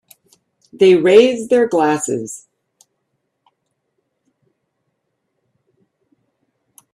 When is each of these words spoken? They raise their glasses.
They 0.73 0.95
raise 0.95 1.47
their 1.47 1.67
glasses. 1.67 2.47